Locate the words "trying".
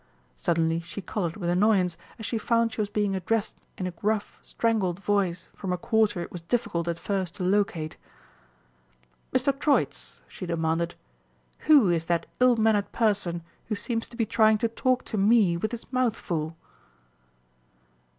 14.25-14.57